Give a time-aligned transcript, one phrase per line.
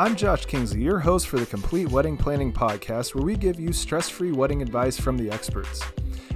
[0.00, 3.70] I'm Josh Kingsley, your host for the Complete Wedding Planning Podcast, where we give you
[3.70, 5.82] stress free wedding advice from the experts.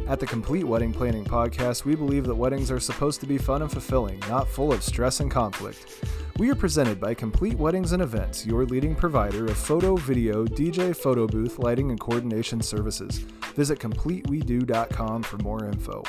[0.07, 3.63] At the Complete Wedding Planning Podcast, we believe that weddings are supposed to be fun
[3.63, 6.05] and fulfilling, not full of stress and conflict.
[6.37, 10.95] We are presented by Complete Weddings and Events, your leading provider of photo, video, DJ,
[10.95, 13.21] photo booth, lighting, and coordination services.
[13.55, 16.03] Visit CompleteWeDo.com for more info.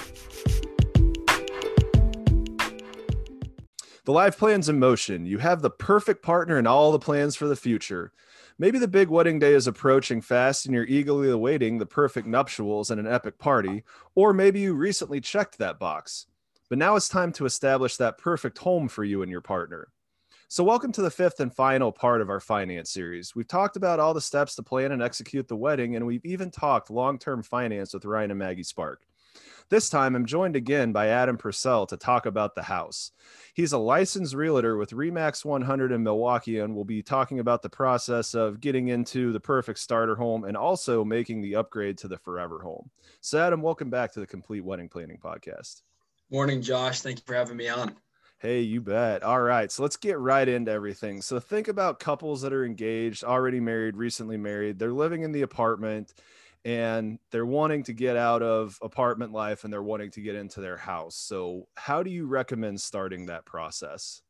[4.05, 5.25] The life plan's in motion.
[5.25, 8.11] You have the perfect partner and all the plans for the future.
[8.59, 12.91] Maybe the big wedding day is approaching fast and you're eagerly awaiting the perfect nuptials
[12.91, 16.27] and an epic party, or maybe you recently checked that box.
[16.69, 19.87] But now it's time to establish that perfect home for you and your partner.
[20.49, 23.35] So, welcome to the fifth and final part of our finance series.
[23.35, 26.51] We've talked about all the steps to plan and execute the wedding, and we've even
[26.51, 29.01] talked long term finance with Ryan and Maggie Spark.
[29.67, 33.09] This time, I'm joined again by Adam Purcell to talk about the house.
[33.55, 37.69] He's a licensed realtor with Remax 100 in Milwaukee and will be talking about the
[37.69, 42.19] process of getting into the perfect starter home and also making the upgrade to the
[42.19, 42.91] forever home.
[43.21, 45.81] So, Adam, welcome back to the Complete Wedding Planning Podcast.
[46.29, 47.01] Morning, Josh.
[47.01, 47.95] Thank you for having me on.
[48.37, 49.23] Hey, you bet.
[49.23, 49.71] All right.
[49.71, 51.23] So let's get right into everything.
[51.23, 54.77] So think about couples that are engaged, already married, recently married.
[54.77, 56.13] They're living in the apartment
[56.65, 60.59] and they're wanting to get out of apartment life and they're wanting to get into
[60.59, 61.15] their house.
[61.15, 64.21] So, how do you recommend starting that process?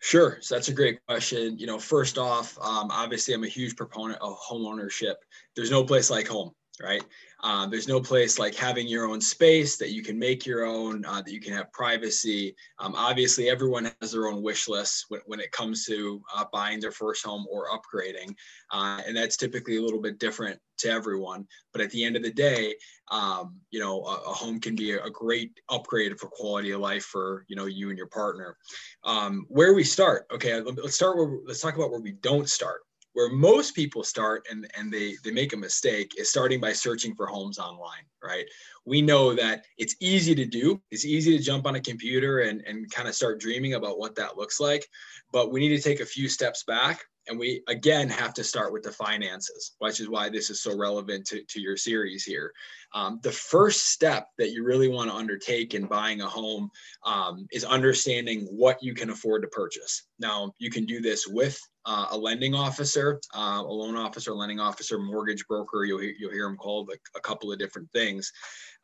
[0.00, 0.38] Sure.
[0.40, 1.58] So that's a great question.
[1.58, 5.16] You know, first off, um, obviously, I'm a huge proponent of home ownership.
[5.54, 7.02] There's no place like home, right?
[7.42, 11.04] Um, there's no place like having your own space that you can make your own,
[11.04, 12.54] uh, that you can have privacy.
[12.78, 16.80] Um, obviously, everyone has their own wish list when, when it comes to uh, buying
[16.80, 18.34] their first home or upgrading.
[18.72, 21.46] Uh, and that's typically a little bit different to everyone.
[21.72, 22.74] But at the end of the day,
[23.10, 27.04] um, you know, a, a, home can be a, great upgrade for quality of life
[27.04, 28.56] for, you know, you and your partner.
[29.04, 32.85] Um, where we start, okay, let's start where, let's talk about where we don't start
[33.16, 37.14] where most people start and, and they, they make a mistake is starting by searching
[37.14, 38.44] for homes online, right?
[38.84, 40.82] We know that it's easy to do.
[40.90, 44.16] It's easy to jump on a computer and, and kind of start dreaming about what
[44.16, 44.86] that looks like.
[45.32, 48.72] But we need to take a few steps back and we again have to start
[48.72, 52.52] with the finances which is why this is so relevant to, to your series here
[52.94, 56.70] um, the first step that you really want to undertake in buying a home
[57.04, 60.04] um, is understanding what you can afford to purchase.
[60.18, 64.58] Now you can do this with uh, a lending officer uh, a loan officer lending
[64.58, 68.32] officer mortgage broker you'll, you'll hear them called a, a couple of different things.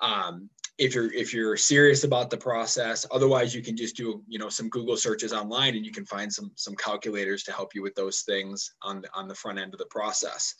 [0.00, 0.48] Um,
[0.78, 4.48] if you're if you're serious about the process otherwise you can just do you know
[4.48, 7.94] some google searches online and you can find some some calculators to help you with
[7.94, 10.54] those things on the on the front end of the process.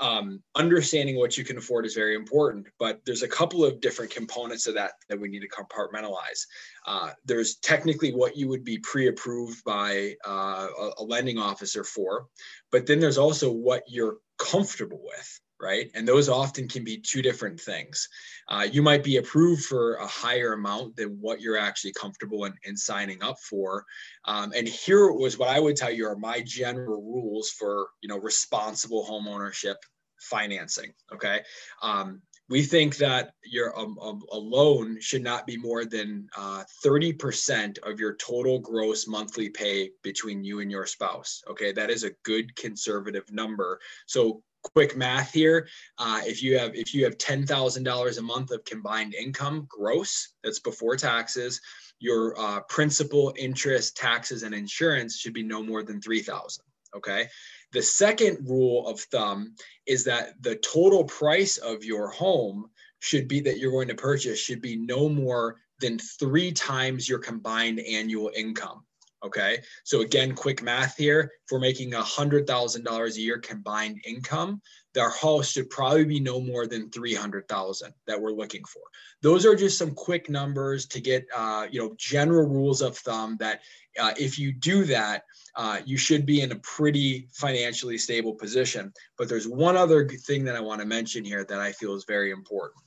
[0.00, 4.10] Um, understanding what you can afford is very important but there's a couple of different
[4.10, 6.46] components of that that we need to compartmentalize
[6.86, 10.66] uh, there's technically what you would be pre-approved by uh,
[10.98, 12.26] a, lending officer for
[12.72, 15.90] but then there's also what you're comfortable with right?
[15.94, 18.08] And those often can be two different things.
[18.48, 22.54] Uh, you might be approved for a higher amount than what you're actually comfortable in,
[22.64, 23.84] in signing up for.
[24.24, 28.08] Um, and here was what I would tell you are my general rules for, you
[28.08, 29.76] know, responsible home ownership
[30.20, 30.92] financing.
[31.12, 31.42] Okay.
[31.82, 36.64] Um, we think that your um, um, a loan should not be more than uh,
[36.84, 41.72] 30% of your total gross monthly pay between you and your spouse okay?
[41.72, 43.80] That is a good conservative number.
[44.06, 45.68] So quick math here
[45.98, 50.58] uh, if you have if you have $10000 a month of combined income gross that's
[50.58, 51.60] before taxes
[51.98, 56.62] your uh, principal interest taxes and insurance should be no more than 3000
[56.94, 57.26] okay
[57.72, 59.54] the second rule of thumb
[59.86, 62.66] is that the total price of your home
[62.98, 67.18] should be that you're going to purchase should be no more than three times your
[67.18, 68.84] combined annual income
[69.22, 69.58] Okay.
[69.84, 71.30] So again, quick math here.
[71.44, 74.62] If we're making a hundred thousand dollars a year combined income,
[74.98, 78.82] our house should probably be no more than 300,000 that we're looking for.
[79.22, 83.36] Those are just some quick numbers to get, uh, you know, general rules of thumb
[83.38, 83.60] that
[84.00, 85.24] uh, if you do that,
[85.54, 88.92] uh, you should be in a pretty financially stable position.
[89.16, 92.04] But there's one other thing that I want to mention here that I feel is
[92.04, 92.82] very important.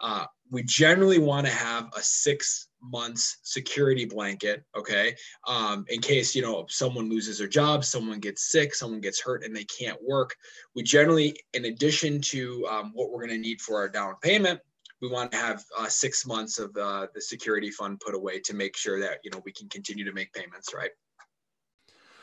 [0.00, 5.14] Uh, we generally want to have a six months security blanket okay?
[5.46, 9.44] Um, in case you know someone loses their job someone gets sick someone gets hurt
[9.44, 10.34] and they can't work
[10.74, 14.60] we generally in addition to um, what we're going to need for our down payment
[15.02, 18.54] we want to have uh, six months of uh, the security fund put away to
[18.54, 20.90] make sure that you know we can continue to make payments right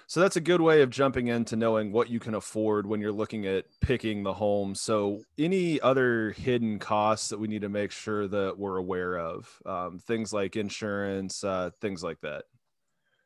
[0.08, 3.12] so that's a good way of jumping into knowing what you can afford when you're
[3.12, 4.76] looking at picking the home.
[4.76, 9.62] So any other hidden costs that we need to make sure that we're aware of,
[9.66, 12.44] um, things like insurance, uh, things like that.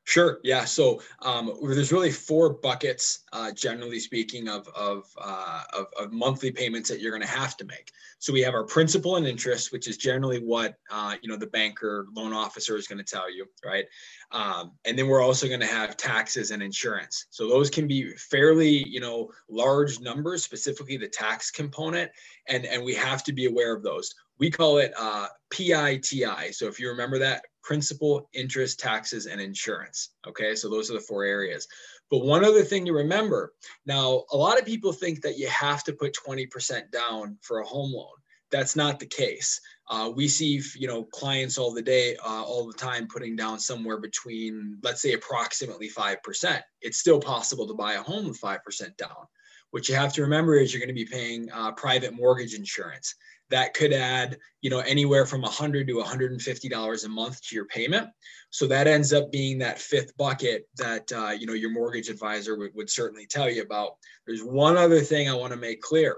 [0.08, 0.40] Sure.
[0.42, 0.64] Yeah.
[0.64, 6.50] So um, there's really four buckets, uh, generally speaking, of of, uh, of, of monthly
[6.50, 7.92] payments that you're going to have to make.
[8.20, 11.48] So we have our principal and interest, which is generally what uh, you know the
[11.48, 13.84] banker loan officer is going to tell you, right?
[14.32, 17.26] Um, and then we're also going to have taxes and insurance.
[17.30, 22.10] So those can be fairly you know large numbers, specifically the tax component,
[22.48, 24.16] and and we have to be aware of those.
[24.40, 26.52] We call it uh, PITI.
[26.52, 30.12] So if you remember that, principal, interest, taxes, and insurance.
[30.26, 31.68] Okay, so those are the four areas.
[32.10, 33.54] But one other thing to remember
[33.86, 37.68] now, a lot of people think that you have to put 20% down for a
[37.68, 38.16] home loan.
[38.50, 39.60] That's not the case.
[39.90, 43.60] Uh, we see, you know, clients all the day, uh, all the time, putting down
[43.60, 46.64] somewhere between, let's say, approximately five percent.
[46.82, 49.28] It's still possible to buy a home with five percent down.
[49.72, 53.16] What you have to remember is you're going to be paying uh, private mortgage insurance.
[53.50, 57.66] That could add you know anywhere from 100 to 150 dollars a month to your
[57.66, 58.10] payment.
[58.50, 62.58] So that ends up being that fifth bucket that uh, you know your mortgage advisor
[62.58, 63.92] would, would certainly tell you about.
[64.26, 66.18] There's one other thing i want to make clear.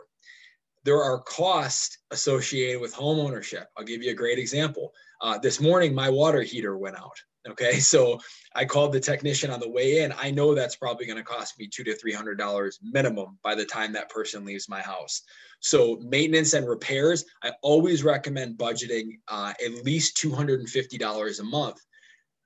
[0.86, 4.92] There are costs associated with home ownership i'll give you a great example.
[5.22, 8.20] Uh, this morning my water heater went out okay so
[8.56, 11.58] i called the technician on the way in i know that's probably going to cost
[11.60, 15.24] me two to three hundred dollars minimum by the time that person leaves my house
[15.60, 21.80] so maintenance and repairs, I always recommend budgeting uh, at least $250 a month.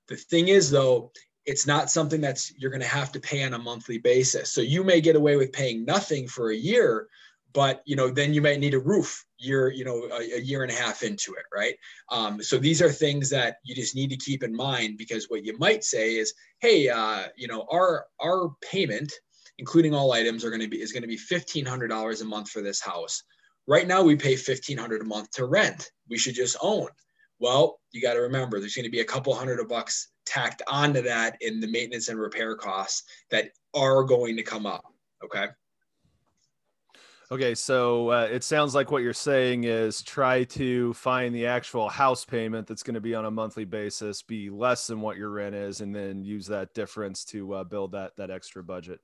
[0.08, 1.12] The thing is though,
[1.46, 4.50] it's not something that's you're going to have to pay on a monthly basis.
[4.50, 7.08] So you may get away with paying nothing for a year,
[7.54, 10.62] but you know then you might need a roof year you know a, a year
[10.62, 11.74] and a half into it right
[12.10, 15.44] um, so these are things that you just need to keep in mind because what
[15.44, 19.12] you might say is hey uh, you know our our payment
[19.58, 22.24] including all items, are going to be is going to be fifteen hundred dollars a
[22.24, 23.22] month for this house.
[23.66, 25.90] Right now, we pay fifteen hundred a month to rent.
[26.08, 26.88] We should just own.
[27.38, 30.62] Well, you got to remember there's going to be a couple hundred of bucks tacked
[30.68, 34.84] onto that in the maintenance and repair costs that are going to come up.
[35.22, 35.48] Okay.
[37.34, 41.88] Okay, so uh, it sounds like what you're saying is try to find the actual
[41.88, 45.30] house payment that's going to be on a monthly basis be less than what your
[45.30, 49.00] rent is, and then use that difference to uh, build that that extra budget.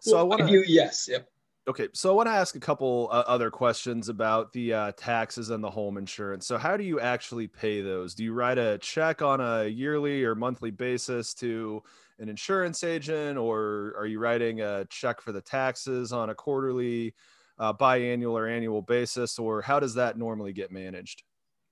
[0.00, 1.28] So well, I want to yes, yep.
[1.68, 5.50] Okay, so I want to ask a couple uh, other questions about the uh, taxes
[5.50, 6.48] and the home insurance.
[6.48, 8.16] So, how do you actually pay those?
[8.16, 11.84] Do you write a check on a yearly or monthly basis to
[12.18, 17.14] an insurance agent, or are you writing a check for the taxes on a quarterly,
[17.60, 21.22] uh, biannual, or annual basis, or how does that normally get managed?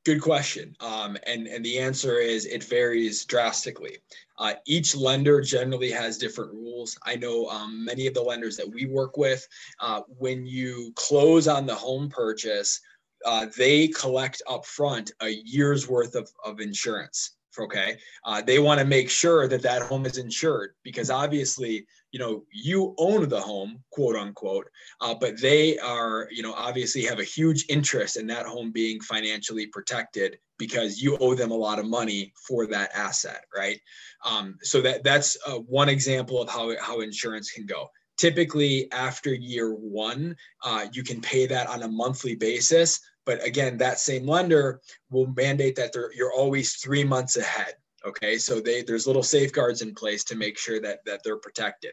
[0.04, 0.76] Good question.
[0.80, 3.98] Um, and, and the answer is it varies drastically.
[4.38, 6.96] Uh, each lender generally has different rules.
[7.04, 9.46] I know um, many of the lenders that we work with,
[9.80, 12.80] uh, when you close on the home purchase,
[13.26, 18.86] uh, they collect upfront a year's worth of, of insurance okay uh, they want to
[18.86, 23.82] make sure that that home is insured because obviously you know you own the home
[23.90, 24.66] quote unquote
[25.00, 29.00] uh, but they are you know obviously have a huge interest in that home being
[29.00, 33.80] financially protected because you owe them a lot of money for that asset right
[34.24, 39.34] um, so that that's uh, one example of how how insurance can go typically after
[39.34, 40.34] year one
[40.64, 45.26] uh, you can pay that on a monthly basis but again, that same lender will
[45.36, 47.74] mandate that you're always three months ahead.
[48.06, 51.92] Okay, so they there's little safeguards in place to make sure that that they're protected.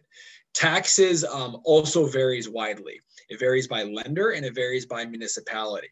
[0.53, 3.01] Taxes um, also varies widely.
[3.29, 5.89] It varies by lender and it varies by municipality.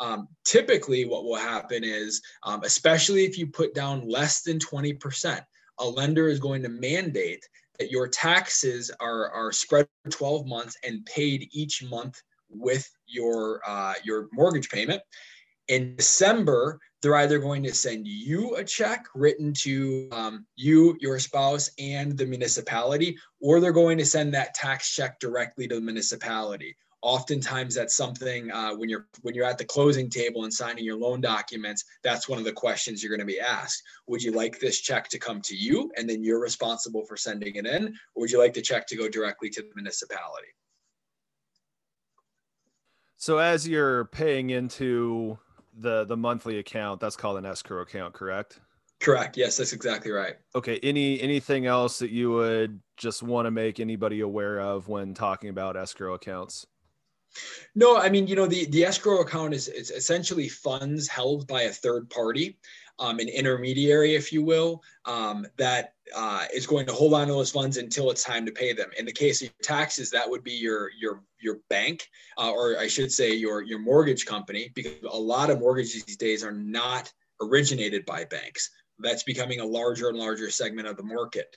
[0.00, 5.42] Um, typically, what will happen is, um, especially if you put down less than 20%,
[5.78, 7.44] a lender is going to mandate
[7.78, 13.60] that your taxes are, are spread for 12 months and paid each month with your
[13.66, 15.02] uh, your mortgage payment.
[15.68, 21.18] In December, they're either going to send you a check written to um, you, your
[21.18, 25.80] spouse, and the municipality, or they're going to send that tax check directly to the
[25.80, 26.76] municipality.
[27.00, 30.98] Oftentimes, that's something uh, when you're when you're at the closing table and signing your
[30.98, 31.84] loan documents.
[32.02, 33.80] That's one of the questions you're going to be asked.
[34.08, 37.54] Would you like this check to come to you, and then you're responsible for sending
[37.54, 40.48] it in, or would you like the check to go directly to the municipality?
[43.16, 45.38] So as you're paying into
[45.80, 48.60] the the monthly account, that's called an escrow account, correct?
[49.00, 49.36] Correct.
[49.36, 50.36] Yes, that's exactly right.
[50.54, 50.80] Okay.
[50.82, 55.50] Any anything else that you would just want to make anybody aware of when talking
[55.50, 56.66] about escrow accounts?
[57.74, 61.62] No, I mean, you know, the, the escrow account is, is essentially funds held by
[61.62, 62.58] a third party,
[62.98, 67.32] um, an intermediary, if you will, um, that uh, is going to hold on to
[67.32, 68.90] those funds until it's time to pay them.
[68.98, 72.88] In the case of taxes, that would be your your your bank, uh, or I
[72.88, 77.12] should say your your mortgage company, because a lot of mortgages these days are not
[77.40, 78.70] originated by banks.
[79.00, 81.56] That's becoming a larger and larger segment of the market.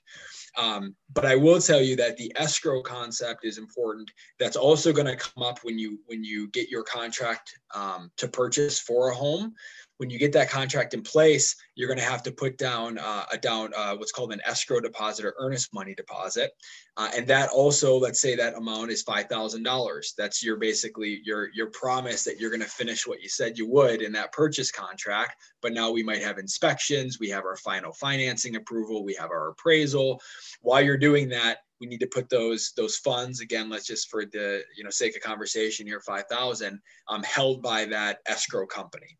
[0.58, 4.12] Um, but I will tell you that the escrow concept is important.
[4.40, 8.28] That's also going to come up when you when you get your contract um, to
[8.28, 9.56] purchase for a home
[10.02, 13.24] when you get that contract in place, you're going to have to put down uh,
[13.32, 16.54] a down uh, what's called an escrow deposit or earnest money deposit,
[16.98, 20.16] uh, and that also, let's say that amount is five thousand dollars.
[20.18, 23.70] That's your basically your your promise that you're going to finish what you said you
[23.70, 25.36] would in that purchase contract.
[25.62, 29.50] But now we might have inspections, we have our final financing approval, we have our
[29.50, 30.20] appraisal.
[30.62, 34.26] While you're doing that, we need to put those those funds again let's just for
[34.26, 39.20] the you know sake of conversation here 5000 um, held by that escrow company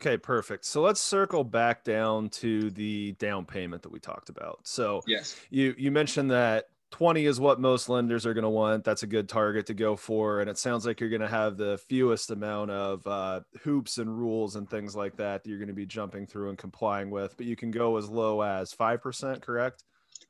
[0.00, 0.64] Okay, perfect.
[0.64, 4.60] So let's circle back down to the down payment that we talked about.
[4.62, 8.82] So yes, you you mentioned that 20 is what most lenders are going to want.
[8.82, 10.40] That's a good target to go for.
[10.40, 14.18] And it sounds like you're going to have the fewest amount of uh, hoops and
[14.18, 17.36] rules and things like that that you're going to be jumping through and complying with.
[17.36, 19.84] But you can go as low as 5%, correct?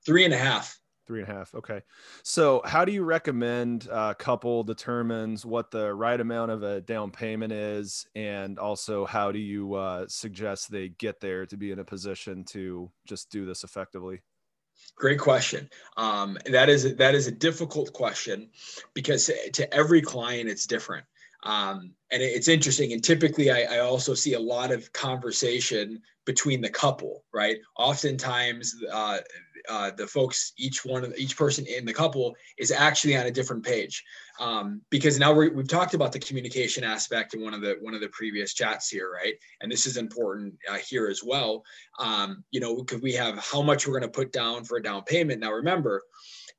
[0.05, 0.79] Three and a half.
[1.11, 1.53] Three and a half.
[1.57, 1.83] Okay.
[2.23, 7.11] So, how do you recommend a couple determines what the right amount of a down
[7.11, 8.07] payment is?
[8.15, 12.45] And also, how do you uh, suggest they get there to be in a position
[12.51, 14.21] to just do this effectively?
[14.95, 15.69] Great question.
[15.97, 18.49] Um, that is that is a difficult question
[18.95, 21.05] because to every client it's different.
[21.43, 22.93] Um, and it's interesting.
[22.93, 27.57] And typically, I, I, also see a lot of conversation between the couple, right?
[27.79, 29.19] Oftentimes, uh,
[29.69, 33.31] uh, the folks, each one of each person in the couple is actually on a
[33.31, 34.05] different page,
[34.39, 37.95] um, because now we have talked about the communication aspect in one of the one
[37.95, 39.35] of the previous chats here, right?
[39.61, 41.63] And this is important uh, here as well.
[41.99, 44.83] Um, you know, because we have how much we're going to put down for a
[44.83, 45.41] down payment.
[45.41, 46.03] Now, remember,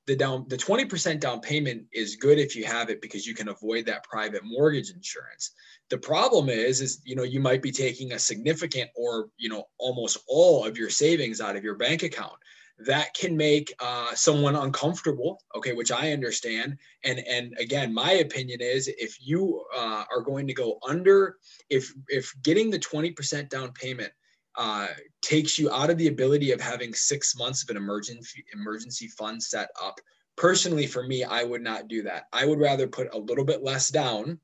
[0.08, 3.50] the down the 20% down payment is good if you have it because you can
[3.50, 5.51] avoid that private mortgage insurance
[5.89, 9.65] the problem is is you know you might be taking a significant or you know
[9.77, 12.34] almost all of your savings out of your bank account
[12.86, 18.60] that can make uh, someone uncomfortable okay which i understand and and again my opinion
[18.62, 21.38] is if you uh, are going to go under
[21.70, 24.12] if if getting the 20% down payment
[24.56, 24.88] uh,
[25.22, 29.42] takes you out of the ability of having six months of an emergency emergency fund
[29.42, 30.00] set up.
[30.36, 32.28] Personally, for me, I would not do that.
[32.34, 34.40] I would rather put a little bit less down,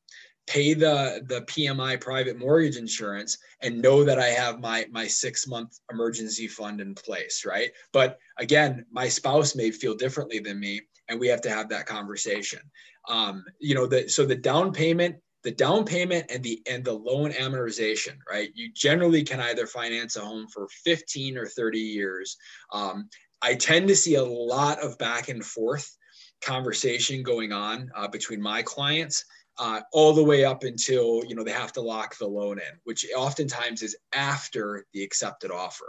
[0.47, 5.47] pay the the PMI private mortgage insurance, and know that I have my my six
[5.47, 7.45] month emergency fund in place.
[7.45, 7.71] Right.
[7.93, 11.85] But again, my spouse may feel differently than me, and we have to have that
[11.85, 12.61] conversation.
[13.07, 16.91] Um, you know, the so the down payment the down payment and the and the
[16.91, 22.35] loan amortization right you generally can either finance a home for 15 or 30 years
[22.73, 23.07] um,
[23.41, 25.95] i tend to see a lot of back and forth
[26.41, 29.23] conversation going on uh, between my clients
[29.59, 32.79] uh, all the way up until you know they have to lock the loan in
[32.83, 35.87] which oftentimes is after the accepted offer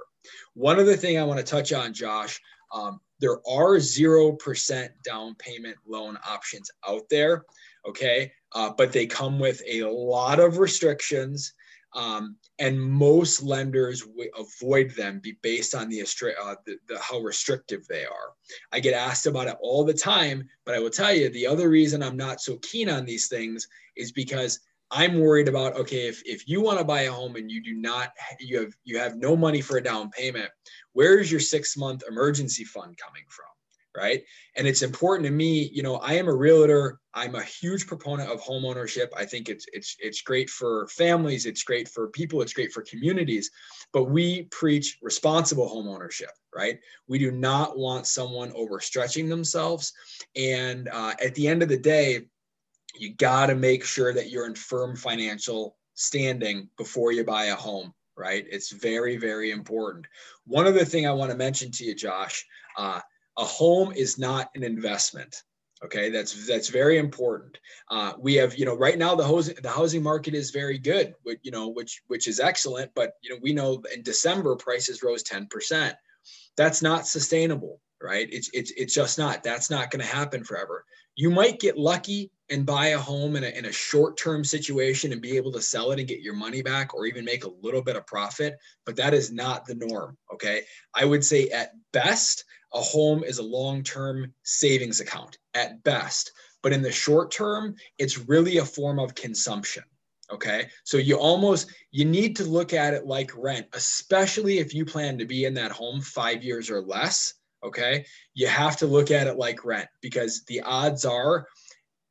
[0.55, 5.77] one other thing i want to touch on josh um, there are 0% down payment
[5.87, 7.45] loan options out there
[7.87, 11.53] okay uh, but they come with a lot of restrictions.
[11.95, 17.21] Um, and most lenders w- avoid them be based on the, uh, the, the, how
[17.21, 18.33] restrictive they are.
[18.73, 21.71] I get asked about it all the time, but I will tell you the other
[21.71, 23.67] reason I'm not so keen on these things
[23.97, 27.51] is because I'm worried about okay if, if you want to buy a home and
[27.51, 30.51] you do not you have you have no money for a down payment,
[30.93, 33.58] where is your six month emergency fund coming from?
[33.97, 34.23] Right?
[34.57, 37.01] And it's important to me, you know, I am a realtor.
[37.15, 39.13] I'm a huge proponent of home ownership.
[39.17, 42.83] I think it's it's it's great for families, it's great for people, it's great for
[42.83, 43.51] communities.
[43.93, 46.79] But we preach responsible home ownership, right?
[47.09, 49.93] We do not want someone overstretching themselves.
[50.37, 52.23] And uh, at the end of the day,
[52.95, 57.55] you got to make sure that you're in firm financial standing before you buy a
[57.55, 58.45] home right?
[58.51, 60.07] It's very, very important.
[60.45, 62.45] One other thing I want to mention to you, Josh,
[62.77, 63.01] uh,
[63.39, 65.43] a home is not an investment
[65.85, 66.11] okay?
[66.11, 67.57] That's that's very important.
[67.89, 71.15] Uh, we have you know right now the housing the housing market is very good
[71.23, 75.03] which, you know which which is excellent but you know we know in december prices
[75.05, 75.95] rose 10%
[76.57, 78.29] that's not sustainable right?
[78.31, 79.43] It's it's, it's just not.
[79.43, 80.85] That's not going to happen forever
[81.19, 85.21] you might get lucky and buy a home in a, in a short-term situation and
[85.21, 87.83] be able to sell it and get your money back or even make a little
[87.83, 88.57] bit of profit
[88.87, 90.63] but that is not the norm okay?
[90.95, 96.31] I would say at best a home is a long-term savings account at best.
[96.63, 99.83] But in the short term it's really a form of consumption
[100.31, 100.69] okay?
[100.85, 105.19] So you almost you need to look at it like rent especially if you plan
[105.19, 107.35] to be in that home 5 years or less
[107.65, 111.47] okay you have to look at it like rent because the odds are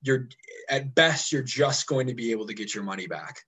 [0.02, 0.28] you're
[0.70, 3.42] at best you're just going to be able to get your money back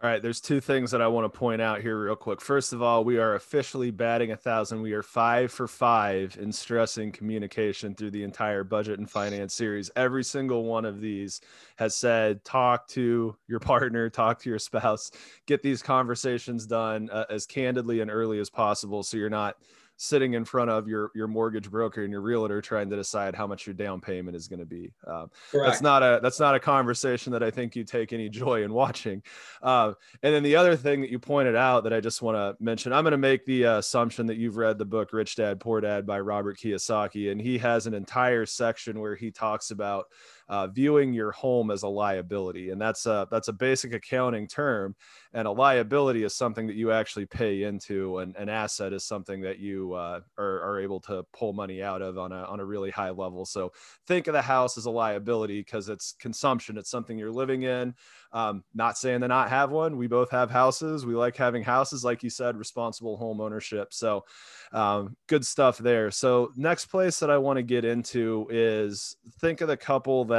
[0.00, 2.40] All right, there's two things that I want to point out here, real quick.
[2.40, 4.80] First of all, we are officially batting a thousand.
[4.80, 9.90] We are five for five in stressing communication through the entire budget and finance series.
[9.96, 11.40] Every single one of these
[11.78, 15.10] has said, talk to your partner, talk to your spouse,
[15.46, 19.56] get these conversations done uh, as candidly and early as possible so you're not
[20.00, 23.46] sitting in front of your your mortgage broker and your realtor trying to decide how
[23.46, 24.92] much your down payment is going to be.
[25.06, 28.62] Uh, that's not a that's not a conversation that I think you take any joy
[28.62, 29.22] in watching.
[29.60, 32.56] Uh, and then the other thing that you pointed out that I just want to
[32.62, 35.58] mention, I'm going to make the uh, assumption that you've read the book Rich Dad
[35.58, 40.06] Poor Dad by Robert Kiyosaki, and he has an entire section where he talks about
[40.48, 44.96] uh, viewing your home as a liability, and that's a that's a basic accounting term.
[45.34, 49.42] And a liability is something that you actually pay into, and an asset is something
[49.42, 52.64] that you uh, are, are able to pull money out of on a on a
[52.64, 53.44] really high level.
[53.44, 53.72] So
[54.06, 56.78] think of the house as a liability because it's consumption.
[56.78, 57.94] It's something you're living in.
[58.32, 59.96] Um, not saying to not have one.
[59.96, 61.04] We both have houses.
[61.04, 63.92] We like having houses, like you said, responsible home ownership.
[63.92, 64.24] So
[64.72, 66.10] um, good stuff there.
[66.10, 70.37] So next place that I want to get into is think of the couple that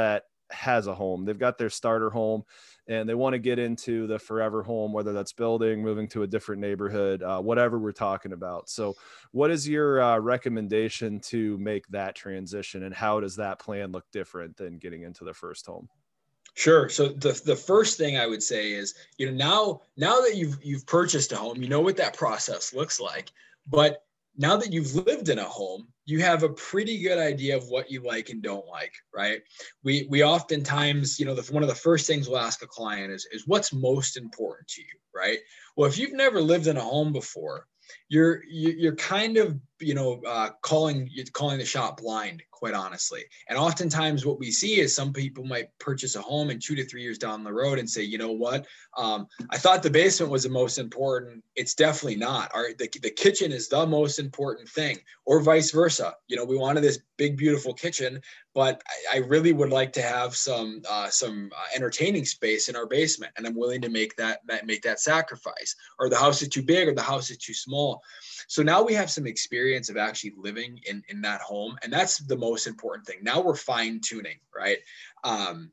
[0.50, 1.24] has a home.
[1.24, 2.42] They've got their starter home
[2.88, 6.26] and they want to get into the forever home, whether that's building, moving to a
[6.26, 8.68] different neighborhood, uh, whatever we're talking about.
[8.68, 8.94] So,
[9.32, 14.04] what is your uh, recommendation to make that transition, and how does that plan look
[14.12, 15.88] different than getting into the first home?
[16.54, 16.88] Sure.
[16.88, 20.58] So the the first thing I would say is, you know, now now that you've
[20.62, 23.30] you've purchased a home, you know what that process looks like.
[23.68, 24.04] But
[24.36, 27.90] now that you've lived in a home, you have a pretty good idea of what
[27.90, 29.40] you like and don't like, right?
[29.84, 33.12] We we oftentimes, you know, the, one of the first things we'll ask a client
[33.12, 35.38] is is what's most important to you, right?
[35.76, 37.66] Well, if you've never lived in a home before,
[38.10, 43.22] you're you're kind of you know uh, calling calling the shot blind quite honestly.
[43.48, 46.84] And oftentimes what we see is some people might purchase a home and two to
[46.84, 48.66] three years down the road and say you know what?
[48.98, 51.42] Um, i thought the basement was the most important.
[51.56, 52.50] It's definitely not.
[52.52, 56.14] Our the, the kitchen is the most important thing or vice versa.
[56.26, 58.20] You know we wanted this big beautiful kitchen
[58.54, 62.76] but I, I really would like to have some uh, some uh, entertaining space in
[62.76, 65.76] our basement and i'm willing to make that, that make that sacrifice.
[65.98, 67.99] Or the house is too big or the house is too small
[68.48, 71.76] so now we have some experience of actually living in, in that home.
[71.82, 73.18] And that's the most important thing.
[73.22, 74.78] Now we're fine tuning, right?
[75.24, 75.70] Um,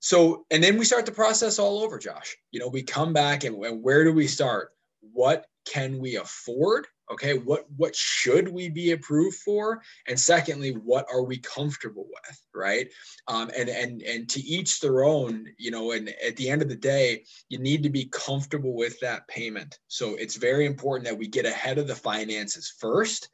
[0.00, 2.36] so, and then we start the process all over, Josh.
[2.50, 4.70] You know, we come back and, and where do we start?
[5.12, 6.86] What can we afford?
[7.10, 9.82] Okay what what should we be approved for?
[10.06, 12.88] And secondly what are we comfortable with right?
[13.28, 16.68] Um, and and and to each their own you know and at the end of
[16.68, 19.78] the day you need to be comfortable with that payment.
[19.88, 23.28] So it's very important that we get ahead of the finances first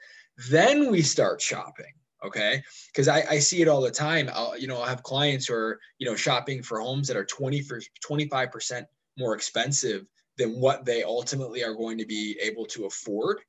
[0.50, 1.92] then we start shopping
[2.24, 2.62] okay?
[2.88, 4.28] Because I, I see it all the time.
[4.32, 7.24] I'll, you know i have clients who are you know shopping for homes that are
[7.24, 8.84] 20 for 25%
[9.18, 10.06] more expensive
[10.38, 13.40] than what they ultimately are going to be able to afford.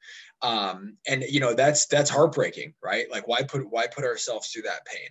[0.42, 3.10] Um, and you know that's that's heartbreaking right?
[3.12, 5.10] Like why put why put ourselves through that pain?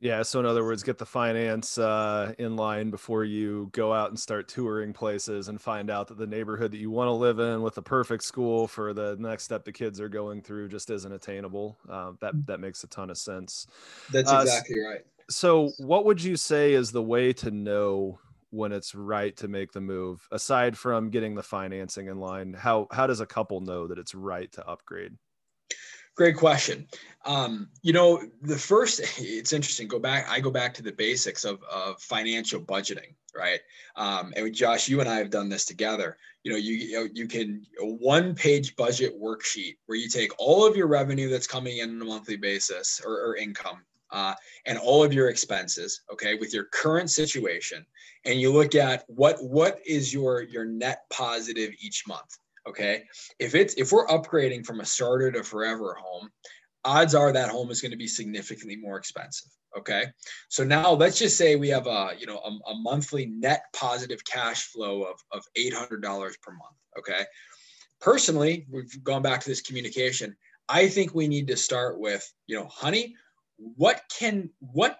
[0.00, 4.10] Yeah so in other words get the finance uh, in line before you go out
[4.10, 7.38] and start touring places and find out that the neighborhood that you want to live
[7.38, 10.90] in with the perfect school for the next step the kids are going through just
[10.90, 11.78] isn't attainable.
[11.88, 13.66] Uh, that that makes a ton of sense.
[14.12, 15.00] That's uh, exactly uh, right.
[15.30, 18.18] so what would you say is the way to know
[18.54, 22.86] when it's right to make the move aside from getting the financing in line how
[22.92, 25.12] how does a couple know that it's right to upgrade?
[26.16, 26.86] Great question.
[27.24, 31.44] Um, you know the first it's interesting go back i go back to the basics
[31.44, 33.60] of, of financial budgeting right?
[33.96, 36.16] Um, and josh you and i have done this together.
[36.44, 40.76] You know you you, can a one page budget worksheet where you take all of
[40.76, 44.34] your revenue that's coming in on a monthly basis or, or income uh,
[44.66, 47.84] and all of your expenses okay with your current situation
[48.24, 53.04] and you look at what what is your your net positive each month okay?
[53.38, 56.30] If it's if we're upgrading from a starter to forever home
[56.86, 60.06] odds are that home is going to be significantly more expensive okay?
[60.48, 64.24] So now let's just say we have a you know a, a monthly net positive
[64.24, 67.24] cash flow of, of $800 per month okay?
[68.00, 70.36] Personally we've gone back to this communication.
[70.68, 73.14] I think we need to start with you know honey
[73.58, 74.98] what can what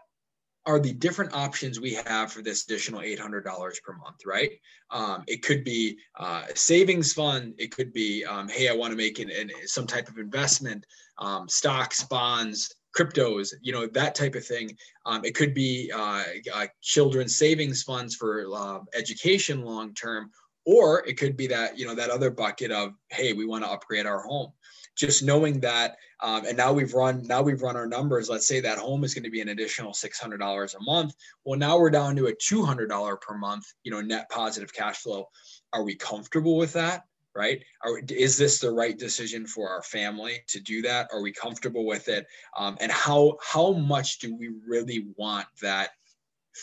[0.66, 3.44] are the different options we have for this additional $800
[3.82, 4.50] per month, right?
[4.90, 7.54] Um, it could be uh, a savings fund.
[7.58, 10.86] It could be, um, hey, I want to make an, an, some type of investment,
[11.18, 14.74] um, stocks, bonds, cryptos, you know, that type of thing.
[15.04, 16.22] Um, it could be uh,
[16.54, 20.30] uh, children's savings funds for uh, education long term,
[20.64, 23.70] or it could be that you know that other bucket of hey we want to
[23.70, 24.52] upgrade our home
[24.96, 28.60] just knowing that um, and now we've run now we've run our numbers let's say
[28.60, 31.14] that home is going to be an additional $600 a month.
[31.44, 35.28] Well now we're down to a $200 per month you know net positive cash flow.
[35.72, 37.04] Are we comfortable with that
[37.36, 37.64] right?
[37.82, 41.08] Are, is this the right decision for our family to do that?
[41.12, 42.26] Are we comfortable with it?
[42.56, 45.90] Um, and how how much do we really want that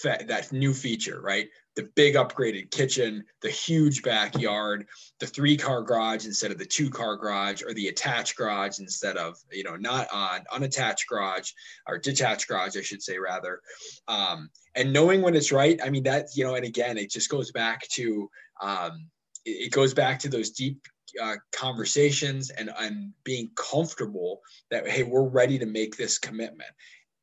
[0.04, 4.86] that new feature right the big upgraded kitchen, the huge backyard,
[5.20, 9.18] the three car garage instead of the two car garage, or the attached garage instead
[9.18, 11.52] of, you know, not on unattached garage
[11.88, 13.62] or detached garage, I should say, rather.
[14.08, 17.30] Um, and knowing when it's right, I mean, that, you know, and again, it just
[17.30, 18.30] goes back to,
[18.62, 19.08] um,
[19.46, 20.86] it goes back to those deep
[21.22, 26.70] uh, conversations and, and being comfortable that, hey, we're ready to make this commitment.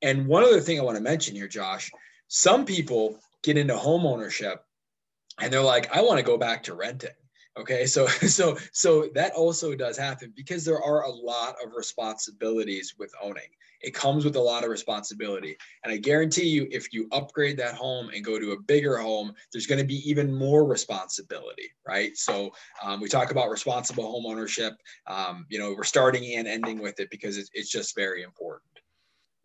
[0.02, 1.90] And one other thing I want to mention here, Josh,
[2.28, 4.64] some people get into home ownership
[5.40, 7.10] and they're like, I want to go back to renting.
[7.58, 7.86] Okay.
[7.86, 13.12] So, so, so that also does happen because there are a lot of responsibilities with
[13.22, 13.50] owning.
[13.80, 15.56] It comes with a lot of responsibility.
[15.84, 19.32] And I guarantee you, if you upgrade that home and go to a bigger home,
[19.52, 22.16] there's going to be even more responsibility, right?
[22.16, 22.50] So
[22.82, 24.74] um, we talk about responsible home ownership.
[25.06, 28.67] Um, you know, we're starting and ending with it because it's, it's just very important.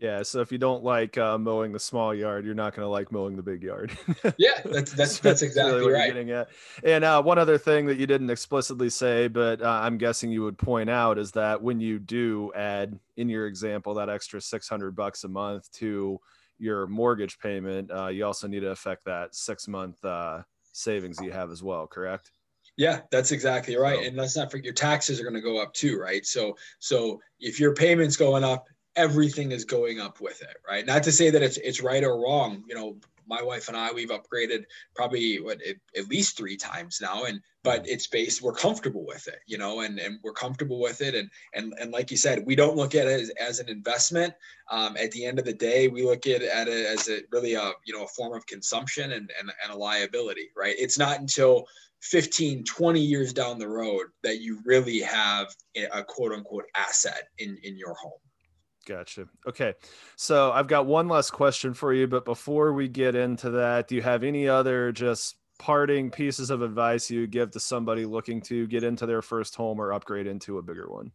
[0.03, 2.89] Yeah, so if you don't like uh, mowing the small yard, you're not going to
[2.89, 3.97] like mowing the big yard.
[4.37, 6.07] yeah, that's that's that's exactly really right.
[6.07, 6.49] getting at.
[6.83, 10.43] And uh, one other thing that you didn't explicitly say, but uh, I'm guessing you
[10.43, 14.93] would point out is that when you do add in your example that extra 600
[14.93, 16.19] bucks a month to
[16.59, 20.41] your mortgage payment, uh, you also need to affect that six month uh,
[20.73, 21.87] savings you have as well.
[21.87, 22.29] Correct?
[22.75, 23.99] Yeah, that's exactly right.
[23.99, 26.25] So, and let's not forget your taxes are going to go up too, right?
[26.25, 30.85] So, so if your payments going up everything is going up with it, right?
[30.85, 32.63] Not to say that it's it's right or wrong.
[32.67, 36.99] You know, my wife and I we've upgraded probably what it, at least three times
[37.01, 40.79] now, and but it's based we're comfortable with it, you know, and and we're comfortable
[40.79, 43.59] with it, and and and like you said, we don't look at it as, as
[43.59, 44.33] an investment.
[44.69, 47.53] Um, at the end of the day, we look at, at it as a really
[47.53, 50.75] a you know a form of consumption and and, and a liability, right?
[50.77, 51.65] It's not until
[52.01, 55.47] 15 20 years down the road that you really have
[55.93, 58.19] a quote unquote asset in in your home
[58.85, 59.27] Gotcha.
[59.47, 59.73] Okay.
[60.15, 63.95] So I've got one last question for you, but before we get into that, do
[63.95, 68.67] you have any other just parting pieces of advice you give to somebody looking to
[68.67, 71.11] get into their first home or upgrade into a bigger one?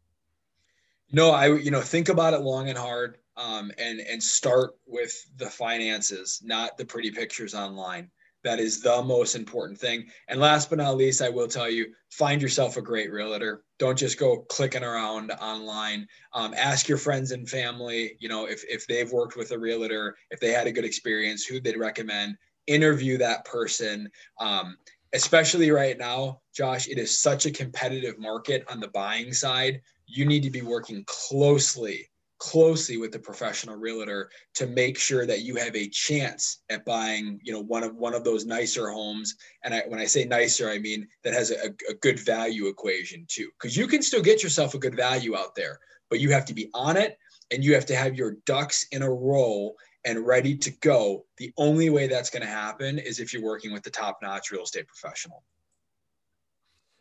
[1.13, 5.13] No, I you know think about it long and hard, um, and and start with
[5.37, 8.11] the finances, not the pretty pictures online.
[8.45, 10.07] That is the most important thing.
[10.29, 13.65] And last but not least, I will tell you find yourself a great realtor.
[13.79, 16.07] Don't just go clicking around online.
[16.33, 20.17] Um, ask your friends and family, you know, if, if they've worked with a realtor,
[20.31, 22.37] if they had a good experience, who they'd recommend.
[22.67, 24.09] Interview that person.
[24.39, 24.77] Um,
[25.13, 29.81] especially right now, Josh, it is such a competitive market on the buying side.
[30.07, 35.43] You need to be working closely closely with the professional realtor to make sure that
[35.43, 39.35] you have a chance at buying you know one of one of those nicer homes.
[39.65, 43.27] And I, when i say nicer i mean that has a, a good value equation
[43.29, 43.49] too.
[43.59, 46.55] Because you can still get yourself a good value out there but you have to
[46.55, 47.19] be on it
[47.51, 49.75] and you have to have your ducks in a row
[50.05, 51.25] and ready to go.
[51.37, 54.51] The only way that's going to happen is if you're working with the top notch
[54.51, 55.43] real estate professional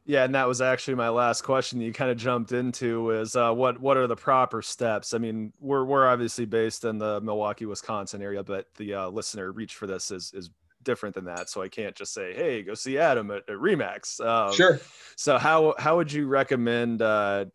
[0.07, 1.79] yeah, and that was actually my last question.
[1.79, 5.13] That You kind of jumped into is uh, what what are the proper steps?
[5.13, 9.51] I mean, we're we're obviously based in the Milwaukee, Wisconsin area, but the uh, listener
[9.51, 10.49] reach for this is is
[10.83, 11.49] different than that.
[11.49, 14.79] So I can't just say, "Hey, go see Adam at, at Remax." Um, sure.
[15.17, 17.45] So how how would you recommend uh,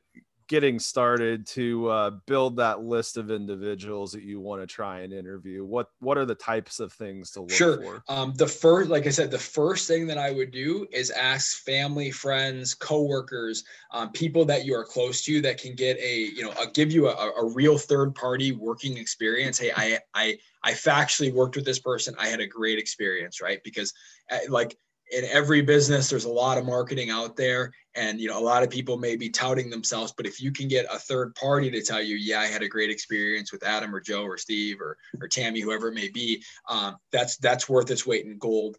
[0.52, 5.10] getting started to uh, build that list of individuals that you want to try and
[5.10, 7.82] interview what what are the types of things to look sure.
[7.82, 8.04] for?
[8.06, 11.64] Um, the first like i said the first thing that i would do is ask
[11.64, 16.42] family friends coworkers um, people that you are close to that can get a you
[16.42, 19.58] know a, give you a, a real third party working experience.
[19.58, 22.14] Hey i i i factually worked with this person.
[22.18, 23.60] I had a great experience right?
[23.64, 23.94] Because
[24.30, 24.76] uh, like
[25.12, 28.62] in every business there's a lot of marketing out there and you know a lot
[28.62, 31.82] of people may be touting themselves but if you can get a third party to
[31.82, 34.96] tell you yeah i had a great experience with adam or joe or steve or,
[35.20, 38.78] or tammy whoever it may be um, that's that's worth its weight in gold.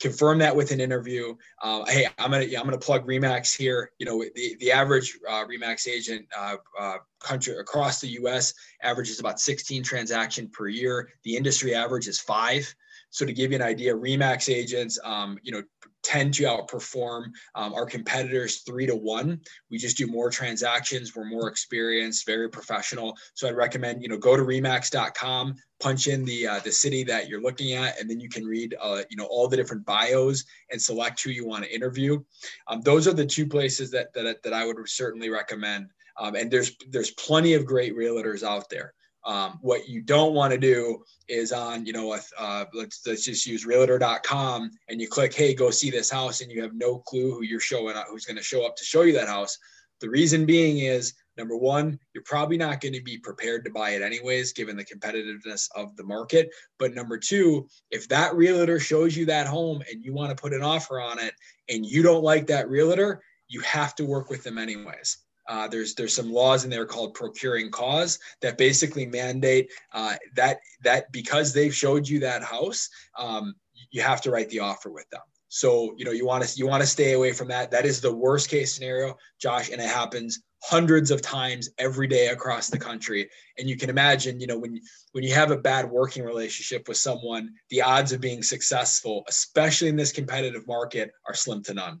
[0.00, 1.34] Confirm that with an interview.
[1.62, 3.90] Uh, hey i'm gonna i'm gonna plug remax here.
[3.98, 9.20] You know the, the average uh, remax agent uh, uh country across the us averages
[9.20, 11.10] about 16 transaction per year.
[11.22, 12.72] The industry average is five.
[13.10, 15.62] So to give you an idea, Remax agents, um, you know,
[16.04, 19.40] tend to outperform um, our competitors three to one.
[19.70, 21.16] We just do more transactions.
[21.16, 23.16] We're more experienced, very professional.
[23.32, 27.28] So I'd recommend, you know, go to remax.com, punch in the uh, the city that
[27.28, 30.44] you're looking at, and then you can read, uh, you know, all the different bios
[30.70, 32.22] and select who you want to interview.
[32.68, 35.88] Um, those are the two places that that, that I would certainly recommend.
[36.20, 38.94] Um, and there's there's plenty of great realtors out there.
[39.26, 43.46] Um, what you don't want to do is on, you know, uh, let's let's just
[43.46, 47.32] use Realtor.com and you click, hey, go see this house, and you have no clue
[47.32, 49.58] who you're showing up, who's going to show up to show you that house.
[50.00, 53.90] The reason being is number one, you're probably not going to be prepared to buy
[53.90, 56.50] it anyways, given the competitiveness of the market.
[56.78, 60.52] But number two, if that realtor shows you that home and you want to put
[60.52, 61.34] an offer on it,
[61.68, 65.18] and you don't like that realtor, you have to work with them anyways.
[65.48, 70.58] Uh, there's there's some laws in there called procuring cause that basically mandate uh, that
[70.82, 73.54] that because they've showed you that house, um,
[73.90, 75.20] you have to write the offer with them.
[75.48, 77.70] So you know you want to you want to stay away from that.
[77.70, 82.28] That is the worst case scenario, Josh, and it happens hundreds of times every day
[82.28, 83.28] across the country.
[83.58, 84.80] And you can imagine, you know, when
[85.12, 89.88] when you have a bad working relationship with someone, the odds of being successful, especially
[89.88, 92.00] in this competitive market, are slim to none.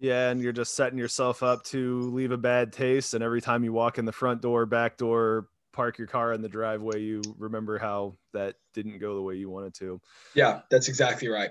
[0.00, 3.14] Yeah, and you're just setting yourself up to leave a bad taste.
[3.14, 6.40] And every time you walk in the front door, back door, park your car in
[6.42, 10.00] the driveway, you remember how that didn't go the way you wanted to.
[10.34, 11.50] Yeah, that's exactly right.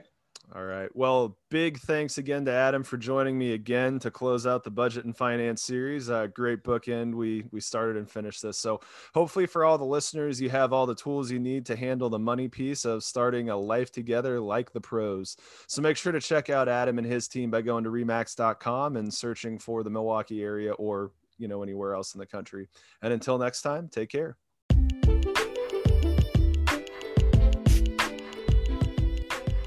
[0.56, 0.90] All right.
[0.96, 5.04] Well, big thanks again to Adam for joining me again to close out the budget
[5.04, 6.10] and finance series.
[6.10, 7.16] Uh, great bookend.
[7.16, 8.58] We we started and finished this.
[8.58, 8.80] So
[9.14, 12.18] hopefully for all the listeners, you have all the tools you need to handle the
[12.18, 15.36] money piece of starting a life together like the pros.
[15.68, 19.14] So make sure to check out Adam and his team by going to remax.com and
[19.14, 22.70] searching for the Milwaukee area or you know anywhere else in the country.
[23.02, 24.38] And until next time, take care.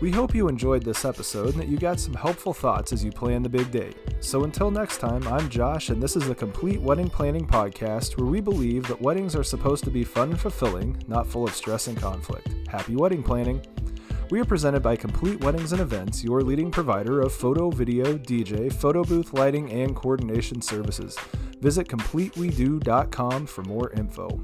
[0.00, 3.12] We hope you enjoyed this episode and that you got some helpful thoughts as you
[3.12, 3.92] plan the big day.
[4.20, 8.26] So until next time, I'm Josh, and this is the Complete Wedding Planning Podcast, where
[8.26, 11.86] we believe that weddings are supposed to be fun and fulfilling, not full of stress
[11.88, 12.48] and conflict.
[12.66, 13.60] Happy wedding planning!
[14.30, 18.72] We are presented by Complete Weddings and Events, your leading provider of photo, video, DJ,
[18.72, 21.14] photo booth lighting, and coordination services.
[21.60, 24.40] Visit CompleteWeDo.com for more info.